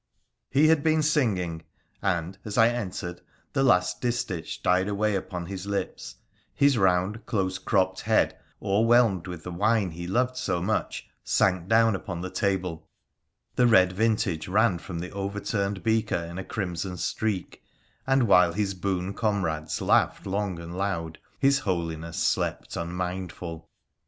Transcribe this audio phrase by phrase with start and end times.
[0.49, 1.61] He had been singing,
[2.01, 3.21] and, as I entered,
[3.53, 6.15] the last distich died away upon his lips,
[6.55, 11.67] his round, close cropped head, o'er whelmed with the wine he loved so much, sank
[11.69, 12.87] down upon the table,
[13.55, 17.61] the red vintage ran from the over turned beaker in a crimson streak,
[18.07, 23.69] and while his boon comrades laughed long and loud his holiness slept unmindful.